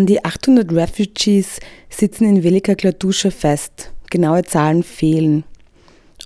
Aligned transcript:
An 0.00 0.06
die 0.06 0.24
800 0.24 0.72
Refugees 0.72 1.60
sitzen 1.90 2.24
in 2.26 2.42
Velika 2.42 2.74
Klatuscha 2.74 3.30
fest. 3.30 3.92
Genaue 4.08 4.44
Zahlen 4.44 4.82
fehlen. 4.82 5.44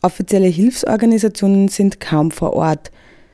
Offizielle 0.00 0.46
Hilfsorganisationen 0.46 1.66
sind 1.66 1.98
kaum 1.98 2.30
vor 2.30 2.52
Ort. 2.52 2.92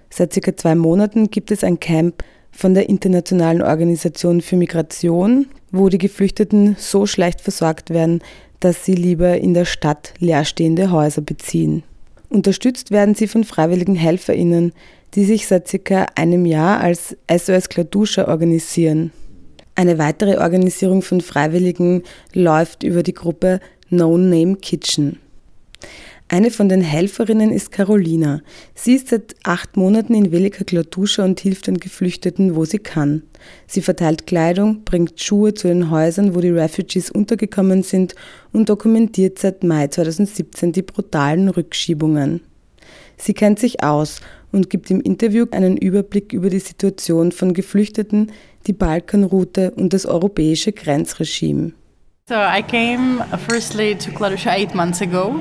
Seit 0.08 0.32
circa 0.32 0.56
zwei 0.56 0.74
Monaten 0.74 1.30
gibt 1.30 1.50
es 1.50 1.62
ein 1.62 1.78
Camp 1.78 2.24
von 2.52 2.72
der 2.72 2.88
Internationalen 2.88 3.60
Organisation 3.60 4.40
für 4.40 4.56
Migration, 4.56 5.46
wo 5.72 5.90
die 5.90 5.98
Geflüchteten 5.98 6.74
so 6.78 7.04
schlecht 7.04 7.42
versorgt 7.42 7.90
werden, 7.90 8.22
dass 8.60 8.86
sie 8.86 8.94
lieber 8.94 9.36
in 9.36 9.52
der 9.52 9.66
Stadt 9.66 10.14
leerstehende 10.20 10.90
Häuser 10.90 11.20
beziehen. 11.20 11.82
Unterstützt 12.30 12.90
werden 12.90 13.14
sie 13.14 13.28
von 13.28 13.44
freiwilligen 13.44 13.94
HelferInnen, 13.94 14.72
die 15.12 15.26
sich 15.26 15.46
seit 15.46 15.68
circa 15.68 16.06
einem 16.14 16.46
Jahr 16.46 16.80
als 16.80 17.14
SOS 17.30 17.68
Kladuscha 17.68 18.26
organisieren. 18.26 19.12
Eine 19.80 19.96
weitere 19.96 20.36
Organisierung 20.36 21.00
von 21.00 21.22
Freiwilligen 21.22 22.02
läuft 22.34 22.82
über 22.82 23.02
die 23.02 23.14
Gruppe 23.14 23.60
No 23.88 24.18
Name 24.18 24.56
Kitchen. 24.56 25.18
Eine 26.28 26.50
von 26.50 26.68
den 26.68 26.82
Helferinnen 26.82 27.50
ist 27.50 27.72
Carolina. 27.72 28.42
Sie 28.74 28.92
ist 28.92 29.08
seit 29.08 29.36
acht 29.42 29.78
Monaten 29.78 30.12
in 30.12 30.32
Velika 30.32 30.64
Klatuscha 30.64 31.24
und 31.24 31.40
hilft 31.40 31.66
den 31.66 31.80
Geflüchteten, 31.80 32.56
wo 32.56 32.66
sie 32.66 32.78
kann. 32.78 33.22
Sie 33.66 33.80
verteilt 33.80 34.26
Kleidung, 34.26 34.84
bringt 34.84 35.18
Schuhe 35.18 35.54
zu 35.54 35.68
den 35.68 35.90
Häusern, 35.90 36.34
wo 36.34 36.42
die 36.42 36.50
Refugees 36.50 37.10
untergekommen 37.10 37.82
sind 37.82 38.14
und 38.52 38.68
dokumentiert 38.68 39.38
seit 39.38 39.64
Mai 39.64 39.86
2017 39.86 40.72
die 40.72 40.82
brutalen 40.82 41.48
Rückschiebungen. 41.48 42.42
Sie 43.20 43.34
kennt 43.34 43.58
sich 43.58 43.82
aus 43.82 44.20
und 44.50 44.70
gibt 44.70 44.90
im 44.90 45.00
Interview 45.00 45.46
einen 45.50 45.76
Überblick 45.76 46.32
über 46.32 46.50
die 46.50 46.58
Situation 46.58 47.32
von 47.32 47.52
Geflüchteten, 47.52 48.32
die 48.66 48.72
Balkanroute 48.72 49.72
und 49.72 49.92
das 49.92 50.06
europäische 50.06 50.72
Grenzregime. 50.72 51.72
So 52.28 52.36
I 52.36 52.62
came 52.62 53.24
firstly 53.48 53.96
to 53.96 54.10
Klatusha 54.12 54.52
eight 54.52 54.74
months 54.74 55.02
ago. 55.02 55.40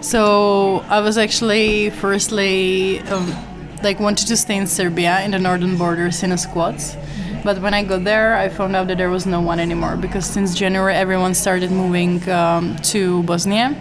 So 0.00 0.82
I 0.90 1.00
was 1.00 1.16
actually 1.16 1.90
firstly 1.90 3.00
um, 3.10 3.32
like 3.82 3.98
wanted 3.98 4.28
to 4.28 4.36
stay 4.36 4.56
in 4.56 4.66
Serbia 4.66 5.24
in 5.24 5.32
the 5.32 5.38
northern 5.38 5.76
borders 5.78 6.22
in 6.22 6.32
a 6.32 6.38
squats. 6.38 6.96
But 7.44 7.62
when 7.62 7.72
I 7.72 7.82
got 7.82 8.04
there, 8.04 8.36
I 8.36 8.50
found 8.50 8.76
out 8.76 8.88
that 8.88 8.98
there 8.98 9.10
was 9.10 9.24
no 9.24 9.40
one 9.40 9.58
anymore 9.58 9.96
because 9.96 10.26
since 10.26 10.54
January 10.54 10.94
everyone 10.94 11.34
started 11.34 11.70
moving 11.70 12.28
um, 12.28 12.76
to 12.92 13.22
Bosnia 13.22 13.74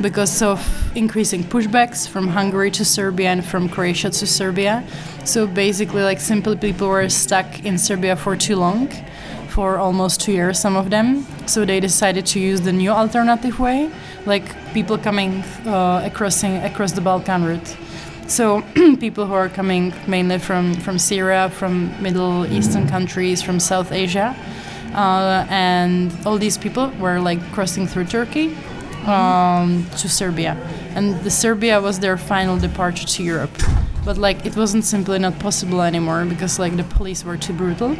because 0.00 0.42
of 0.42 0.60
increasing 0.96 1.42
pushbacks 1.42 2.08
from 2.08 2.28
Hungary 2.28 2.70
to 2.72 2.84
Serbia 2.84 3.30
and 3.30 3.44
from 3.44 3.68
Croatia 3.68 4.10
to 4.10 4.26
Serbia. 4.26 4.84
So 5.24 5.46
basically, 5.46 6.02
like 6.02 6.20
simply 6.20 6.56
people 6.56 6.88
were 6.88 7.08
stuck 7.08 7.64
in 7.64 7.78
Serbia 7.78 8.16
for 8.16 8.36
too 8.36 8.56
long, 8.56 8.88
for 9.48 9.78
almost 9.78 10.20
two 10.20 10.32
years, 10.32 10.58
some 10.58 10.76
of 10.76 10.90
them. 10.90 11.26
So 11.46 11.64
they 11.64 11.80
decided 11.80 12.26
to 12.26 12.40
use 12.40 12.60
the 12.60 12.72
new 12.72 12.90
alternative 12.90 13.58
way, 13.58 13.90
like 14.26 14.44
people 14.72 14.98
coming 14.98 15.42
uh, 15.66 16.02
across 16.04 16.44
across 16.44 16.92
the 16.92 17.00
Balkan 17.00 17.44
route. 17.44 17.76
So 18.28 18.62
people 19.00 19.26
who 19.26 19.34
are 19.34 19.48
coming 19.48 19.92
mainly 20.06 20.38
from 20.38 20.74
from 20.74 20.98
Syria, 20.98 21.50
from 21.50 21.90
Middle 22.00 22.46
Eastern 22.46 22.86
countries, 22.88 23.42
from 23.42 23.58
South 23.58 23.90
Asia, 23.90 24.36
uh, 24.94 25.46
and 25.50 26.12
all 26.24 26.38
these 26.38 26.56
people 26.56 26.90
were 27.00 27.20
like 27.20 27.40
crossing 27.52 27.86
through 27.86 28.04
Turkey 28.06 28.56
um, 29.06 29.86
to 29.98 30.08
Serbia, 30.08 30.56
and 30.94 31.20
the 31.22 31.30
Serbia 31.30 31.80
was 31.80 31.98
their 31.98 32.16
final 32.16 32.58
departure 32.58 33.06
to 33.06 33.22
Europe. 33.22 33.50
But 34.04 34.16
like 34.16 34.46
it 34.46 34.56
wasn't 34.56 34.84
simply 34.84 35.18
not 35.18 35.38
possible 35.38 35.82
anymore 35.82 36.24
because 36.24 36.58
like 36.58 36.76
the 36.76 36.84
police 36.84 37.24
were 37.24 37.36
too 37.36 37.52
brutal, 37.52 37.96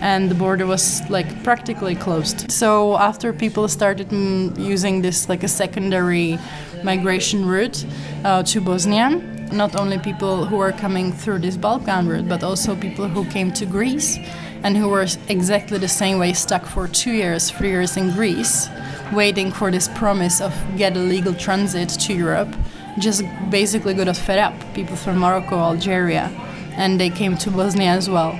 and 0.00 0.30
the 0.30 0.34
border 0.34 0.66
was 0.66 1.02
like 1.08 1.44
practically 1.44 1.94
closed. 1.94 2.50
So 2.50 2.96
after 2.98 3.32
people 3.32 3.68
started 3.68 4.08
mm, 4.08 4.58
using 4.58 5.02
this 5.02 5.28
like 5.28 5.44
a 5.44 5.48
secondary 5.48 6.38
migration 6.82 7.46
route 7.46 7.84
uh, 8.24 8.42
to 8.42 8.60
Bosnia, 8.60 9.10
not 9.52 9.76
only 9.76 9.98
people 9.98 10.46
who 10.46 10.58
are 10.58 10.72
coming 10.72 11.12
through 11.12 11.40
this 11.40 11.56
Balkan 11.56 12.08
route, 12.08 12.28
but 12.28 12.42
also 12.42 12.74
people 12.74 13.06
who 13.06 13.24
came 13.26 13.52
to 13.52 13.66
Greece 13.66 14.18
and 14.64 14.76
who 14.76 14.88
were 14.88 15.06
exactly 15.28 15.78
the 15.78 15.88
same 15.88 16.18
way 16.18 16.32
stuck 16.32 16.64
for 16.64 16.88
two 16.88 17.12
years, 17.12 17.50
three 17.50 17.68
years 17.68 17.96
in 17.96 18.10
Greece 18.12 18.68
waiting 19.12 19.52
for 19.52 19.70
this 19.70 19.88
promise 19.88 20.40
of 20.40 20.52
get 20.76 20.96
a 20.96 21.00
legal 21.00 21.34
transit 21.34 21.88
to 21.88 22.12
Europe, 22.12 22.54
just 22.98 23.22
basically 23.50 23.94
got 23.94 24.16
fed 24.16 24.38
up. 24.38 24.54
People 24.74 24.96
from 24.96 25.18
Morocco, 25.18 25.56
Algeria, 25.56 26.30
and 26.76 26.98
they 26.98 27.10
came 27.10 27.36
to 27.38 27.50
Bosnia 27.50 27.92
as 27.96 28.08
well. 28.08 28.34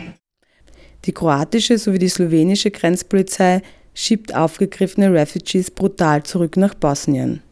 Die 1.05 1.13
kroatische 1.13 1.79
sowie 1.79 1.99
die 1.99 2.09
slowenische 2.09 2.71
Grenzpolizei 2.71 3.63
schiebt 3.95 4.35
aufgegriffene 4.35 5.13
Refugees 5.13 5.71
brutal 5.71 6.23
zurück 6.23 6.57
nach 6.57 6.75
Bosnien. 6.75 7.43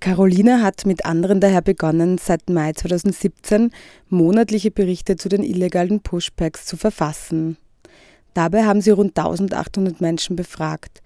Carolina 0.00 0.60
hat 0.60 0.84
mit 0.86 1.06
anderen 1.06 1.40
daher 1.40 1.62
begonnen, 1.62 2.18
seit 2.18 2.50
Mai 2.50 2.72
2017 2.72 3.70
monatliche 4.08 4.70
Berichte 4.70 5.16
zu 5.16 5.28
den 5.28 5.42
illegalen 5.42 6.00
Pushbacks 6.00 6.66
zu 6.66 6.76
verfassen. 6.76 7.56
Dabei 8.34 8.64
haben 8.64 8.82
sie 8.82 8.90
rund 8.90 9.18
1800 9.18 10.00
Menschen 10.00 10.36
befragt. 10.36 11.00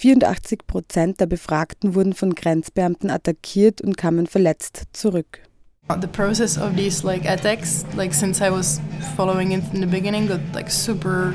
84 0.00 0.64
Prozent 0.68 1.18
der 1.18 1.26
Befragten 1.26 1.96
wurden 1.96 2.14
von 2.14 2.36
Grenzbeamten 2.36 3.10
attackiert 3.10 3.80
und 3.80 3.96
kamen 3.96 4.28
verletzt 4.28 4.84
zurück. 4.92 5.40
The 6.00 6.06
process 6.06 6.56
of 6.56 6.76
these 6.76 7.04
like 7.04 7.28
attacks, 7.28 7.84
like 7.96 8.14
since 8.14 8.40
I 8.40 8.48
was 8.48 8.80
following 9.16 9.50
it 9.50 9.64
in 9.74 9.80
the 9.80 9.86
beginning, 9.86 10.28
got 10.28 10.38
like 10.54 10.70
super 10.70 11.34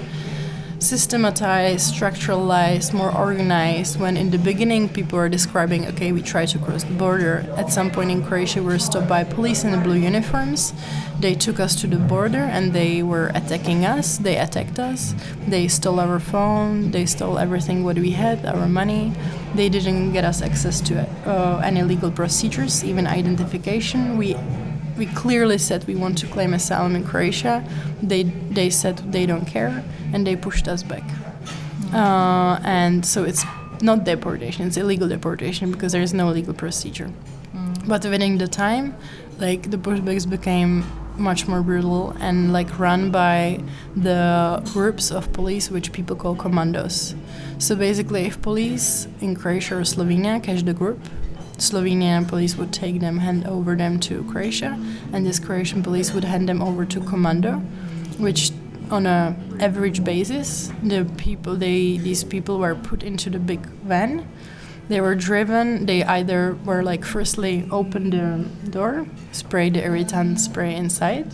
systematized, 0.83 1.93
structuralized, 1.93 2.93
more 2.93 3.15
organized. 3.15 3.99
When 3.99 4.17
in 4.17 4.29
the 4.29 4.37
beginning 4.37 4.89
people 4.89 5.17
were 5.17 5.29
describing, 5.29 5.87
okay, 5.87 6.11
we 6.11 6.21
tried 6.21 6.49
to 6.49 6.59
cross 6.59 6.83
the 6.83 6.93
border. 6.93 7.45
At 7.55 7.71
some 7.71 7.89
point 7.89 8.11
in 8.11 8.23
Croatia, 8.23 8.61
we 8.61 8.67
were 8.67 8.79
stopped 8.79 9.07
by 9.07 9.23
police 9.23 9.63
in 9.63 9.71
the 9.71 9.77
blue 9.77 9.95
uniforms. 9.95 10.73
They 11.19 11.35
took 11.35 11.59
us 11.59 11.79
to 11.81 11.87
the 11.87 11.97
border 11.97 12.43
and 12.43 12.73
they 12.73 13.01
were 13.01 13.31
attacking 13.33 13.85
us. 13.85 14.17
They 14.17 14.37
attacked 14.37 14.77
us. 14.77 15.15
They 15.47 15.69
stole 15.69 15.99
our 15.99 16.19
phone. 16.19 16.91
They 16.91 17.05
stole 17.05 17.37
everything 17.37 17.83
what 17.83 17.97
we 17.97 18.11
had, 18.11 18.45
our 18.45 18.67
money. 18.67 19.13
They 19.55 19.69
didn't 19.69 20.11
get 20.11 20.25
us 20.25 20.41
access 20.41 20.81
to 20.81 21.07
uh, 21.25 21.61
any 21.63 21.83
legal 21.83 22.11
procedures, 22.11 22.83
even 22.83 23.07
identification. 23.07 24.17
We 24.17 24.35
we 24.97 25.05
clearly 25.07 25.57
said 25.57 25.85
we 25.87 25.95
want 25.95 26.17
to 26.19 26.27
claim 26.27 26.53
asylum 26.53 26.95
in 26.95 27.03
Croatia. 27.03 27.63
They 28.01 28.23
they 28.23 28.69
said 28.69 28.97
they 29.11 29.25
don't 29.25 29.45
care, 29.45 29.83
and 30.13 30.25
they 30.25 30.35
pushed 30.35 30.67
us 30.67 30.83
back. 30.83 31.03
Uh, 31.93 32.59
and 32.63 33.05
so 33.05 33.23
it's 33.23 33.45
not 33.81 34.03
deportation; 34.03 34.67
it's 34.67 34.77
illegal 34.77 35.07
deportation 35.07 35.71
because 35.71 35.91
there 35.91 36.01
is 36.01 36.13
no 36.13 36.29
legal 36.29 36.53
procedure. 36.53 37.09
Mm. 37.55 37.87
But 37.87 38.05
within 38.05 38.37
the 38.37 38.47
time, 38.47 38.95
like 39.39 39.71
the 39.71 39.77
pushbacks 39.77 40.29
became 40.29 40.83
much 41.17 41.47
more 41.47 41.61
brutal 41.61 42.11
and 42.19 42.51
like 42.51 42.79
run 42.79 43.11
by 43.11 43.59
the 43.95 44.61
groups 44.73 45.11
of 45.11 45.31
police 45.31 45.69
which 45.69 45.91
people 45.91 46.15
call 46.15 46.35
commandos. 46.35 47.15
So 47.59 47.75
basically, 47.75 48.25
if 48.25 48.41
police 48.41 49.07
in 49.21 49.35
Croatia 49.35 49.77
or 49.77 49.81
Slovenia 49.81 50.41
catch 50.41 50.63
the 50.63 50.73
group, 50.73 50.99
Slovenian 51.63 52.27
police 52.27 52.57
would 52.57 52.73
take 52.73 52.99
them, 52.99 53.19
hand 53.19 53.47
over 53.47 53.75
them 53.75 53.99
to 54.01 54.23
Croatia, 54.25 54.77
and 55.13 55.25
this 55.25 55.39
Croatian 55.39 55.81
police 55.81 56.13
would 56.13 56.25
hand 56.25 56.49
them 56.49 56.61
over 56.61 56.83
to 56.85 56.99
Commando, 56.99 57.59
which 58.17 58.51
on 58.91 59.05
a 59.05 59.35
average 59.59 60.03
basis, 60.03 60.71
the 60.83 61.05
people 61.17 61.55
they 61.55 61.97
these 61.97 62.23
people 62.23 62.59
were 62.59 62.75
put 62.75 63.01
into 63.01 63.29
the 63.29 63.39
big 63.39 63.65
van. 63.87 64.27
They 64.89 64.99
were 64.99 65.15
driven. 65.15 65.85
They 65.85 66.03
either 66.03 66.57
were 66.65 66.83
like 66.83 67.05
firstly 67.05 67.65
open 67.71 68.09
the 68.09 68.69
door, 68.69 69.07
spray 69.31 69.69
the 69.69 69.81
irritant 69.83 70.41
spray 70.41 70.75
inside, 70.75 71.31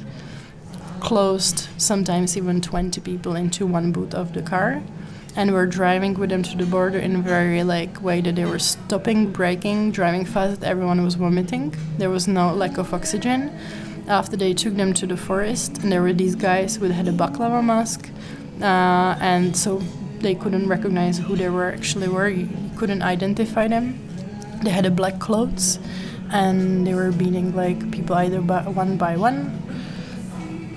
closed 0.99 1.67
sometimes 1.77 2.37
even 2.37 2.61
20 2.61 3.01
people 3.01 3.35
into 3.35 3.65
one 3.65 3.91
boot 3.91 4.13
of 4.13 4.33
the 4.33 4.43
car, 4.43 4.83
and 5.35 5.53
we're 5.53 5.65
driving 5.65 6.13
with 6.15 6.29
them 6.29 6.43
to 6.43 6.57
the 6.57 6.65
border 6.65 6.97
in 6.99 7.15
a 7.15 7.19
very 7.19 7.63
like 7.63 8.01
way 8.01 8.21
that 8.21 8.35
they 8.35 8.45
were 8.45 8.59
stopping, 8.59 9.31
braking, 9.31 9.91
driving 9.91 10.25
fast. 10.25 10.63
Everyone 10.63 11.03
was 11.03 11.15
vomiting. 11.15 11.75
There 11.97 12.09
was 12.09 12.27
no 12.27 12.53
lack 12.53 12.77
of 12.77 12.93
oxygen. 12.93 13.51
After 14.07 14.35
they 14.35 14.53
took 14.53 14.75
them 14.75 14.93
to 14.95 15.05
the 15.05 15.17
forest, 15.17 15.77
and 15.79 15.91
there 15.91 16.01
were 16.01 16.13
these 16.13 16.35
guys 16.35 16.77
who 16.77 16.85
had 16.85 17.07
a 17.07 17.11
baklava 17.11 17.63
mask, 17.63 18.09
uh, 18.59 19.15
and 19.21 19.55
so 19.55 19.77
they 20.19 20.33
couldn't 20.33 20.67
recognize 20.67 21.19
who 21.19 21.35
they 21.35 21.49
were 21.49 21.71
actually 21.71 22.07
were. 22.07 22.27
You 22.27 22.49
couldn't 22.75 23.03
identify 23.03 23.67
them. 23.67 23.99
They 24.63 24.71
had 24.71 24.87
a 24.87 24.91
black 24.91 25.19
clothes, 25.19 25.79
and 26.31 26.87
they 26.87 26.95
were 26.95 27.11
beating 27.11 27.55
like 27.55 27.91
people 27.91 28.15
either 28.15 28.41
by 28.41 28.63
one 28.63 28.97
by 28.97 29.15
one. 29.15 29.55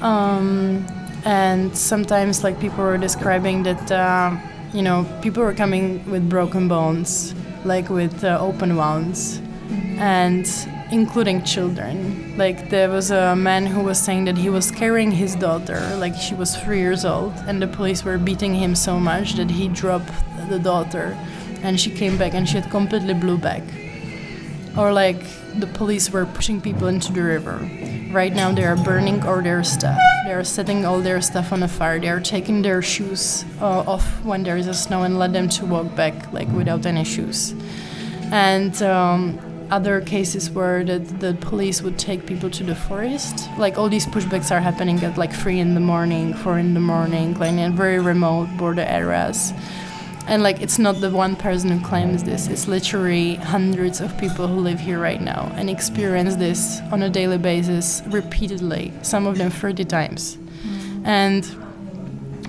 Um, 0.03 0.87
and 1.25 1.75
sometimes 1.76 2.44
like 2.44 2.61
people 2.61 2.85
were 2.85 2.99
describing 2.99 3.62
that. 3.62 3.91
Uh, 3.91 4.37
you 4.73 4.83
know, 4.83 5.07
people 5.23 5.43
were 5.43 5.55
coming 5.55 6.09
with 6.11 6.29
broken 6.29 6.69
bones, 6.69 7.35
like 7.65 7.89
with 7.89 8.25
uh, 8.25 8.39
open 8.41 8.77
wounds. 8.77 9.41
And 9.99 10.47
including 10.93 11.43
children. 11.43 12.37
Like 12.37 12.69
there 12.69 12.91
was 12.91 13.11
a 13.11 13.35
man 13.35 13.67
who 13.67 13.81
was 13.81 13.99
saying 13.99 14.27
that 14.27 14.37
he 14.37 14.51
was 14.51 14.71
carrying 14.71 15.11
his 15.11 15.35
daughter, 15.35 15.81
like 15.97 16.15
she 16.15 16.35
was 16.35 16.55
three 16.55 16.79
years 16.79 17.05
old, 17.05 17.33
and 17.49 17.61
the 17.61 17.67
police 17.67 18.05
were 18.05 18.19
beating 18.19 18.55
him 18.55 18.75
so 18.75 19.01
much 19.01 19.35
that 19.35 19.51
he 19.51 19.69
dropped 19.69 20.13
the 20.51 20.59
daughter, 20.59 21.17
and 21.63 21.81
she 21.81 21.91
came 21.91 22.19
back 22.19 22.35
and 22.35 22.47
she 22.49 22.57
had 22.61 22.71
completely 22.71 23.15
blew 23.15 23.39
back. 23.39 23.63
Or 24.77 24.93
like 24.93 25.21
the 25.59 25.67
police 25.67 26.11
were 26.11 26.25
pushing 26.25 26.61
people 26.61 26.89
into 26.89 27.13
the 27.13 27.23
river. 27.23 27.69
Right 28.11 28.33
now 28.33 28.53
they 28.53 28.65
are 28.65 28.77
burning 28.77 29.23
all 29.23 29.43
their 29.43 29.63
stuff. 29.65 29.99
They 30.25 30.33
are 30.33 30.45
setting 30.45 30.85
all 30.87 31.01
their 31.01 31.21
stuff 31.21 31.53
on 31.53 31.63
a 31.63 31.69
fire. 31.69 31.99
They 31.99 32.09
are 32.09 32.21
taking 32.21 32.63
their 32.63 32.81
shoes 32.81 33.45
uh, 33.61 33.81
off 33.81 34.07
when 34.25 34.43
there 34.43 34.57
is 34.57 34.67
a 34.67 34.75
snow 34.75 35.03
and 35.03 35.19
let 35.19 35.33
them 35.33 35.49
to 35.51 35.67
walk 35.67 35.95
back 35.95 36.33
like 36.33 36.49
without 36.49 36.87
any 36.87 37.05
shoes. 37.05 37.55
And 38.31 38.81
um, 38.83 39.39
other 39.71 40.01
cases 40.01 40.51
where 40.51 40.85
the, 40.85 40.99
the 40.99 41.35
police 41.41 41.83
would 41.83 41.99
take 41.99 42.27
people 42.27 42.51
to 42.51 42.65
the 42.65 42.75
forest. 42.75 43.49
Like 43.59 43.79
all 43.79 43.89
these 43.89 44.07
pushbacks 44.07 44.51
are 44.51 44.61
happening 44.61 45.03
at 45.03 45.19
like 45.19 45.33
three 45.35 45.61
in 45.61 45.75
the 45.75 45.81
morning, 45.81 46.35
four 46.35 46.59
in 46.59 46.75
the 46.75 46.81
morning, 46.81 47.35
like 47.39 47.53
in 47.53 47.77
very 47.77 47.99
remote 47.99 48.49
border 48.57 48.83
areas 48.83 49.53
and 50.29 50.43
like 50.43 50.61
it's 50.61 50.79
not 50.79 51.01
the 51.01 51.11
one 51.11 51.37
person 51.37 51.71
who 51.71 51.85
claims 51.85 52.25
this. 52.25 52.49
It's 52.49 52.69
literally 52.69 53.37
hundreds 53.37 54.01
of 54.01 54.17
people 54.19 54.47
who 54.47 54.61
live 54.61 54.81
here 54.81 54.99
right 54.99 55.21
now 55.21 55.53
and 55.57 55.69
experience 55.69 56.37
this 56.37 56.81
on 56.93 57.03
a 57.03 57.11
daily 57.11 57.39
basis 57.39 58.03
repeatedly 58.07 58.93
some 59.03 59.27
of 59.27 59.39
them 59.39 59.51
30 59.51 59.85
times. 59.85 60.37
Mm. 60.37 61.07
and 61.07 61.63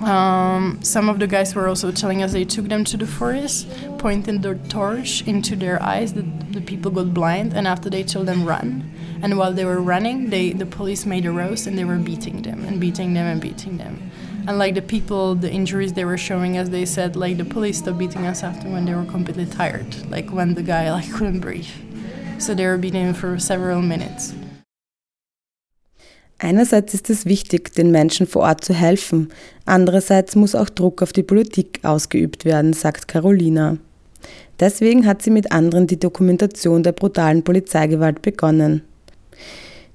um, 0.02 0.78
some 0.82 1.08
of 1.08 1.18
the 1.18 1.26
guys 1.26 1.54
were 1.54 1.68
also 1.68 1.90
telling 1.90 2.22
us 2.22 2.32
they 2.32 2.44
took 2.44 2.68
them 2.68 2.84
to 2.84 2.96
the 2.96 3.06
forest 3.06 3.66
pointed 3.98 4.42
their 4.42 4.56
torch 4.68 5.26
into 5.26 5.56
their 5.56 5.82
eyes 5.82 6.12
that 6.12 6.52
the 6.52 6.60
people 6.60 6.90
got 6.90 7.14
blind 7.14 7.54
and 7.54 7.66
after 7.66 7.88
they 7.88 8.02
told 8.02 8.26
them 8.26 8.44
run 8.44 8.93
and 9.24 9.38
while 9.38 9.54
they 9.54 9.64
were 9.64 9.80
running 9.80 10.28
they 10.28 10.52
the 10.52 10.66
police 10.66 11.06
made 11.06 11.24
a 11.24 11.32
roast 11.32 11.66
and 11.66 11.78
they 11.78 11.84
were 11.84 11.96
beating 11.96 12.42
them 12.42 12.62
and 12.66 12.78
beating 12.78 13.14
them 13.14 13.26
and 13.26 13.40
beating 13.40 13.78
them 13.78 13.94
and 14.46 14.58
like 14.58 14.74
the 14.74 14.82
people 14.82 15.34
the 15.34 15.50
injuries 15.50 15.94
they 15.94 16.04
were 16.04 16.18
showing 16.18 16.58
us 16.58 16.68
they 16.68 16.84
said 16.84 17.16
like 17.16 17.38
the 17.38 17.44
police 17.56 17.78
stopped 17.78 17.98
beating 17.98 18.26
us 18.26 18.42
after 18.42 18.68
when 18.68 18.84
they 18.84 18.94
were 18.94 19.06
completely 19.06 19.46
tired 19.46 19.88
like 20.10 20.30
when 20.30 20.54
the 20.54 20.62
guy 20.62 20.90
like 20.96 21.10
couldn't 21.10 21.40
breathe 21.40 21.72
so 22.38 22.54
they 22.54 22.66
were 22.66 22.76
beating 22.76 23.06
him 23.08 23.14
for 23.14 23.38
several 23.38 23.80
minutes 23.82 24.34
Einerseits 26.36 26.92
ist 26.92 27.08
es 27.08 27.24
wichtig, 27.24 27.72
den 27.74 27.90
Menschen 27.92 28.26
vor 28.26 28.42
Ort 28.42 28.64
zu 28.64 28.74
helfen, 28.74 29.32
andererseits 29.64 30.34
muss 30.34 30.54
auch 30.54 30.68
Druck 30.68 31.00
auf 31.00 31.12
die 31.12 31.22
Politik 31.22 31.78
ausgeübt 31.84 32.44
werden, 32.44 32.72
sagt 32.72 33.08
Carolina. 33.08 33.78
Deswegen 34.60 35.06
hat 35.06 35.22
sie 35.22 35.30
mit 35.30 35.52
anderen 35.52 35.86
die 35.86 35.98
Dokumentation 35.98 36.82
der 36.82 36.92
brutalen 36.92 37.44
Polizeigewalt 37.44 38.20
begonnen. 38.20 38.82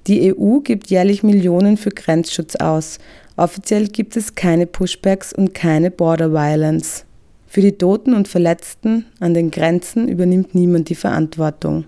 Die 0.06 0.34
EU 0.34 0.60
gibt 0.60 0.88
jährlich 0.88 1.22
Millionen 1.22 1.76
für 1.76 1.90
Grenzschutz 1.90 2.56
aus, 2.56 2.98
Offiziell 3.40 3.88
gibt 3.88 4.18
es 4.18 4.34
keine 4.34 4.66
Pushbacks 4.66 5.32
und 5.32 5.54
keine 5.54 5.90
Border 5.90 6.30
Violence. 6.30 7.06
Für 7.46 7.62
die 7.62 7.72
Toten 7.72 8.12
und 8.12 8.28
Verletzten 8.28 9.06
an 9.18 9.32
den 9.32 9.50
Grenzen 9.50 10.08
übernimmt 10.08 10.54
niemand 10.54 10.90
die 10.90 10.94
Verantwortung. 10.94 11.86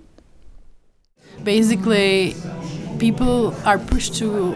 Basically, 1.45 2.35
people 2.99 3.53
are 3.67 3.79
pushed 3.79 4.19
to 4.19 4.55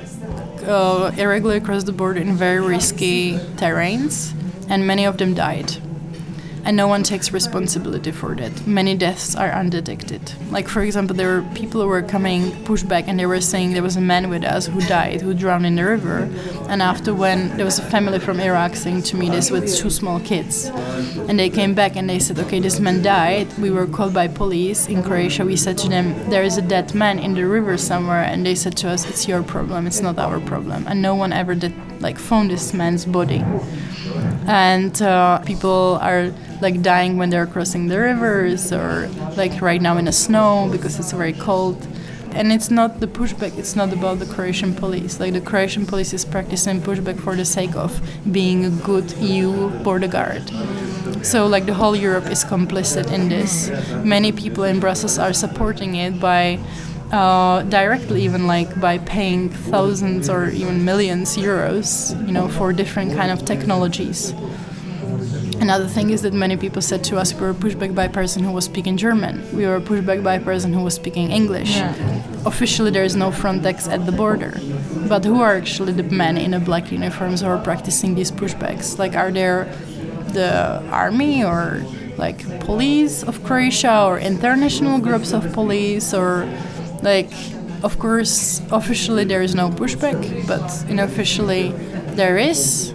uh, 0.66 1.10
irregularly 1.18 1.60
cross 1.60 1.84
the 1.84 1.92
border 1.92 2.22
in 2.22 2.34
very 2.34 2.66
risky 2.66 3.38
terrains, 3.58 4.32
and 4.70 4.86
many 4.86 5.06
of 5.06 5.18
them 5.18 5.34
died. 5.34 5.78
And 6.66 6.76
no 6.76 6.88
one 6.88 7.04
takes 7.04 7.32
responsibility 7.32 8.10
for 8.10 8.34
that. 8.34 8.66
Many 8.66 8.96
deaths 8.96 9.36
are 9.36 9.52
undetected. 9.52 10.20
Like 10.50 10.66
for 10.66 10.82
example, 10.82 11.14
there 11.14 11.40
were 11.40 11.48
people 11.54 11.80
who 11.80 11.86
were 11.86 12.02
coming 12.02 12.50
pushback 12.64 13.04
and 13.06 13.18
they 13.18 13.26
were 13.26 13.40
saying 13.40 13.72
there 13.72 13.84
was 13.84 13.96
a 13.96 14.00
man 14.00 14.28
with 14.28 14.42
us 14.42 14.66
who 14.66 14.80
died, 14.80 15.20
who 15.20 15.32
drowned 15.32 15.64
in 15.64 15.76
the 15.76 15.84
river. 15.84 16.28
And 16.68 16.82
after 16.82 17.14
when 17.14 17.56
there 17.56 17.64
was 17.64 17.78
a 17.78 17.82
family 17.82 18.18
from 18.18 18.40
Iraq 18.40 18.74
saying 18.74 19.02
to 19.02 19.16
me 19.16 19.30
this 19.30 19.48
with 19.48 19.72
two 19.76 19.90
small 19.90 20.18
kids, 20.18 20.66
and 21.28 21.38
they 21.38 21.50
came 21.50 21.72
back 21.72 21.94
and 21.94 22.10
they 22.10 22.18
said, 22.18 22.38
okay, 22.40 22.58
this 22.58 22.80
man 22.80 23.00
died. 23.00 23.46
We 23.58 23.70
were 23.70 23.86
called 23.86 24.12
by 24.12 24.26
police 24.26 24.88
in 24.88 25.04
Croatia. 25.04 25.44
We 25.44 25.56
said 25.56 25.78
to 25.78 25.88
them, 25.88 26.28
there 26.30 26.42
is 26.42 26.58
a 26.58 26.62
dead 26.62 26.94
man 26.94 27.20
in 27.20 27.34
the 27.34 27.46
river 27.46 27.78
somewhere, 27.78 28.24
and 28.24 28.44
they 28.44 28.56
said 28.56 28.76
to 28.78 28.88
us, 28.88 29.08
it's 29.08 29.28
your 29.28 29.44
problem, 29.44 29.86
it's 29.86 30.00
not 30.00 30.18
our 30.18 30.40
problem. 30.40 30.84
And 30.88 31.00
no 31.00 31.14
one 31.14 31.32
ever 31.32 31.54
did 31.54 31.74
like 32.02 32.18
found 32.18 32.50
this 32.50 32.74
man's 32.74 33.06
body 33.06 33.42
and 34.46 35.00
uh, 35.02 35.38
people 35.40 35.98
are 36.00 36.32
like 36.60 36.82
dying 36.82 37.16
when 37.16 37.30
they're 37.30 37.46
crossing 37.46 37.88
the 37.88 37.98
rivers 37.98 38.72
or 38.72 39.08
like 39.36 39.60
right 39.60 39.82
now 39.82 39.96
in 39.96 40.04
the 40.04 40.12
snow 40.12 40.68
because 40.70 40.98
it's 40.98 41.12
very 41.12 41.32
cold. 41.32 41.86
And 42.32 42.52
it's 42.52 42.70
not 42.70 43.00
the 43.00 43.06
pushback 43.06 43.56
it's 43.58 43.74
not 43.74 43.92
about 43.92 44.18
the 44.18 44.26
croatian 44.26 44.74
police. 44.74 45.18
Like 45.18 45.32
the 45.32 45.40
croatian 45.40 45.86
police 45.86 46.12
is 46.12 46.24
practicing 46.24 46.80
pushback 46.82 47.18
for 47.18 47.34
the 47.34 47.46
sake 47.46 47.74
of 47.74 48.00
being 48.30 48.64
a 48.64 48.70
good 48.70 49.10
eu 49.18 49.70
border 49.82 50.08
guard. 50.08 50.50
So 51.22 51.46
like 51.46 51.66
the 51.66 51.74
whole 51.74 51.96
europe 51.96 52.26
is 52.30 52.44
complicit 52.44 53.10
in 53.10 53.30
this. 53.30 53.70
Many 54.04 54.32
people 54.32 54.64
in 54.64 54.80
brussels 54.80 55.18
are 55.18 55.32
supporting 55.32 55.94
it 55.94 56.20
by 56.20 56.58
uh, 57.12 57.62
directly 57.62 58.22
even 58.22 58.46
like 58.46 58.80
by 58.80 58.98
paying 58.98 59.48
thousands 59.48 60.28
or 60.28 60.48
even 60.48 60.84
millions 60.84 61.36
euros 61.36 62.14
you 62.26 62.32
know 62.32 62.48
for 62.48 62.72
different 62.72 63.14
kind 63.14 63.30
of 63.30 63.44
technologies 63.44 64.34
Another 65.60 65.86
thing 65.86 66.10
is 66.10 66.20
that 66.22 66.34
many 66.34 66.56
people 66.56 66.82
said 66.82 67.02
to 67.04 67.16
us 67.16 67.32
we 67.32 67.40
were 67.40 67.54
pushed 67.54 67.78
back 67.78 67.94
by 67.94 68.04
a 68.04 68.10
person 68.10 68.44
who 68.44 68.52
was 68.52 68.66
speaking 68.66 68.96
German. 68.96 69.42
We 69.56 69.66
were 69.66 69.80
pushed 69.80 70.06
back 70.06 70.22
by 70.22 70.34
a 70.34 70.40
person 70.40 70.72
who 70.72 70.82
was 70.82 70.94
speaking 70.94 71.30
English. 71.30 71.76
Yeah. 71.76 71.94
Officially, 72.44 72.90
there 72.90 73.04
is 73.04 73.16
no 73.16 73.30
Frontex 73.30 73.90
at 73.90 74.04
the 74.04 74.12
border. 74.12 74.60
But 75.08 75.24
who 75.24 75.40
are 75.40 75.56
actually 75.56 75.92
the 75.92 76.02
men 76.02 76.36
in 76.36 76.50
the 76.50 76.60
black 76.60 76.92
uniforms 76.92 77.40
who 77.40 77.46
are 77.48 77.58
practicing 77.58 78.14
these 78.14 78.30
pushbacks? 78.30 78.98
Like, 78.98 79.16
are 79.16 79.32
there 79.32 79.64
the 80.34 80.82
army 80.90 81.42
or 81.42 81.82
like 82.18 82.38
police 82.60 83.22
of 83.22 83.42
Croatia 83.42 84.04
or 84.04 84.18
international 84.18 84.98
groups 84.98 85.32
of 85.32 85.52
police 85.52 86.12
or 86.12 86.46
like 87.02 87.30
of 87.82 87.98
course 87.98 88.60
officially 88.72 89.24
there 89.24 89.42
is 89.42 89.54
no 89.54 89.68
pushback 89.70 90.46
but 90.46 90.62
unofficially 90.90 91.72
there 92.16 92.38
is 92.38 92.92